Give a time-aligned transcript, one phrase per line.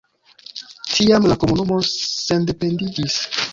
[0.93, 3.23] Tiam la komunumo sendependiĝis.